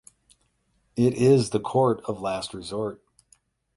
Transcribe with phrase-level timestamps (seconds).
[0.95, 3.03] It is the court of last resort.